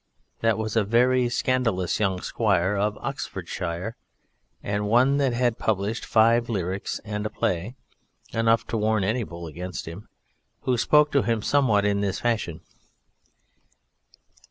that 0.39 0.57
was 0.57 0.75
a 0.75 0.83
very 0.83 1.29
scandalous 1.29 1.99
young 1.99 2.21
squire 2.21 2.75
of 2.75 2.97
Oxfordshire, 3.01 3.95
and 4.63 4.87
one 4.87 5.17
that 5.17 5.33
had 5.33 5.59
published 5.59 6.05
five 6.05 6.49
lyrics 6.49 6.99
and 7.05 7.23
a 7.23 7.29
play 7.29 7.75
(enough 8.33 8.65
to 8.65 8.77
warn 8.77 9.03
any 9.03 9.23
Bull 9.23 9.45
against 9.45 9.87
him), 9.87 10.09
who 10.61 10.75
spoke 10.75 11.11
to 11.11 11.21
him 11.21 11.43
somewhat 11.43 11.85
in 11.85 12.01
this 12.01 12.19
fashion: 12.19 12.61
"La! 12.65 14.29